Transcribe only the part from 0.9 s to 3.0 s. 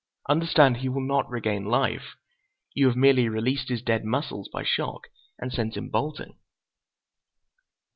not regain life. You have